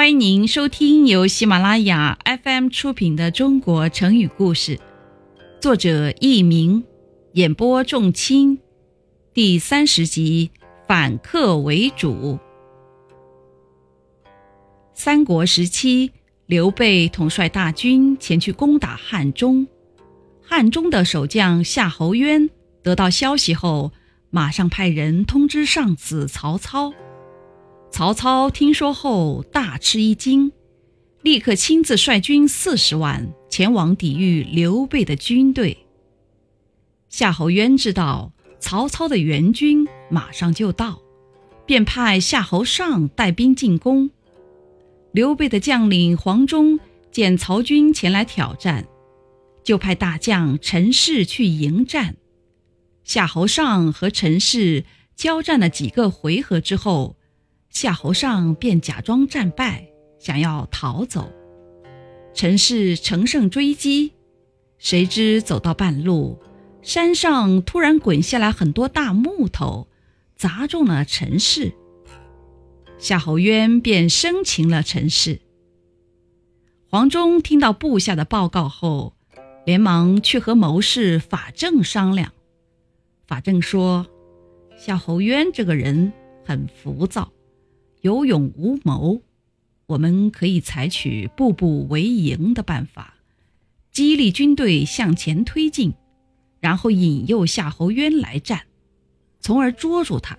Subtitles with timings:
[0.00, 4.76] 欢迎您收听由喜马拉雅 FM 出品的《中国成语故事》，
[5.60, 6.82] 作者佚名，
[7.34, 8.58] 演播仲卿，
[9.34, 10.52] 第三十集
[10.88, 12.38] 反客为主。
[14.94, 16.12] 三国时期，
[16.46, 19.68] 刘备统帅大军前去攻打汉中，
[20.40, 22.48] 汉中的守将夏侯渊
[22.82, 23.92] 得到消息后，
[24.30, 26.90] 马上派人通知上司曹操。
[27.90, 30.52] 曹操听说后大吃一惊，
[31.22, 35.76] 立刻亲自率军四十万前往抵御刘备的军队。
[37.10, 41.02] 夏侯渊知道曹操的援军马上就到，
[41.66, 44.10] 便派夏侯尚带兵进攻。
[45.12, 46.78] 刘备的将领黄忠
[47.10, 48.86] 见曹军前来挑战，
[49.62, 52.16] 就派大将陈氏去迎战。
[53.04, 54.84] 夏侯尚和陈氏
[55.16, 57.16] 交战了几个回合之后。
[57.70, 61.32] 夏侯尚便假装战败，想要逃走。
[62.34, 64.12] 陈氏乘胜追击，
[64.78, 66.38] 谁知走到半路，
[66.82, 69.88] 山上突然滚下来很多大木头，
[70.36, 71.72] 砸中了陈氏。
[72.98, 75.40] 夏侯渊便生擒了陈氏。
[76.88, 79.14] 黄忠听到部下的报告后，
[79.64, 82.32] 连忙去和谋士法正商量。
[83.26, 84.06] 法正说
[84.76, 86.12] ：“夏侯渊这个人
[86.44, 87.30] 很浮躁。”
[88.02, 89.20] 有勇无谋，
[89.86, 93.14] 我们可以采取步步为营的办法，
[93.92, 95.92] 激励军队向前推进，
[96.60, 98.62] 然后引诱夏侯渊来战，
[99.40, 100.38] 从而捉住他。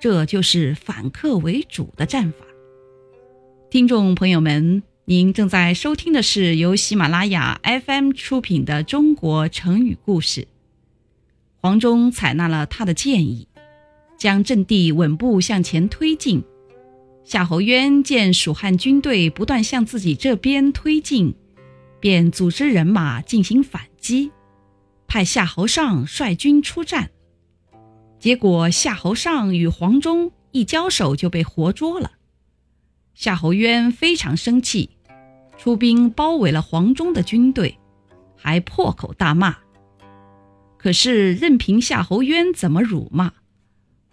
[0.00, 2.46] 这就是反客为主的战法。
[3.68, 10.42] 听众朋友们，您正在收听的是由喜马拉雅 FM 出品的《中国成语故事》。
[11.60, 13.48] 黄忠采纳了他的建议，
[14.16, 16.44] 将阵地稳步向前推进。
[17.28, 21.34] 夏侯渊见蜀汉军队不断向自己这边推进，
[22.00, 24.32] 便组织人马进行反击，
[25.06, 27.10] 派夏侯尚率军出战。
[28.18, 32.12] 结果夏侯尚与黄忠一交手就被活捉了。
[33.12, 34.96] 夏侯渊非常生气，
[35.58, 37.78] 出兵包围了黄忠的军队，
[38.36, 39.54] 还破口大骂。
[40.78, 43.34] 可是任凭夏侯渊怎么辱骂，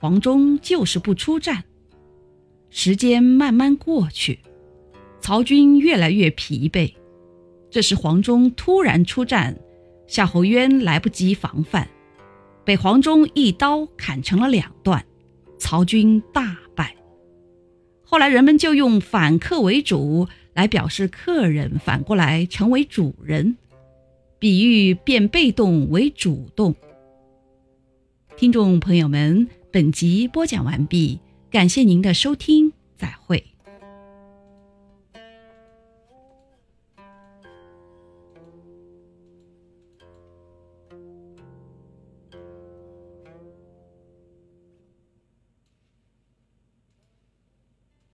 [0.00, 1.62] 黄忠就是不出战。
[2.76, 4.40] 时间慢慢过去，
[5.20, 6.92] 曹军越来越疲惫。
[7.70, 9.56] 这时，黄忠突然出战，
[10.08, 11.88] 夏侯渊来不及防范，
[12.64, 15.06] 被黄忠一刀砍成了两段，
[15.56, 16.96] 曹军大败。
[18.02, 23.56] 后来，人们就用“反客为主”来表示客人反过来成为主人，
[24.40, 26.74] 比喻变被动为主动。
[28.36, 31.20] 听众朋友们，本集播讲完毕。
[31.54, 33.53] 感谢您的收听，再会。